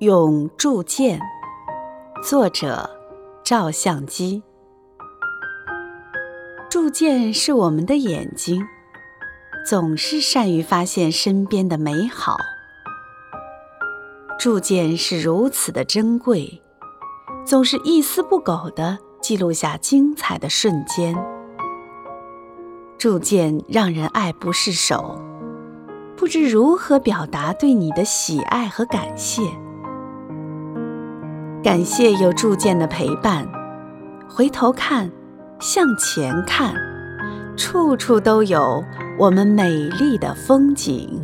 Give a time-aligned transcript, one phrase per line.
[0.00, 1.20] 用铸剑，
[2.22, 2.88] 作者
[3.42, 4.40] 照相机。
[6.70, 8.64] 铸剑是我们的眼睛，
[9.66, 12.36] 总是善于发现身边的美好。
[14.38, 16.62] 铸剑是如此的珍贵，
[17.44, 21.16] 总是一丝不苟地记录下精彩的瞬间。
[22.96, 25.20] 铸剑让人爱不释手，
[26.16, 29.42] 不知如何表达对你的喜爱和感谢。
[31.62, 33.44] 感谢有铸剑的陪伴，
[34.28, 35.10] 回头看，
[35.58, 36.72] 向前看，
[37.56, 38.82] 处处都有
[39.18, 41.20] 我们美丽的风景。